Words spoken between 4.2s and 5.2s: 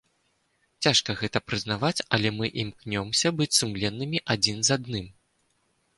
адзін з адным.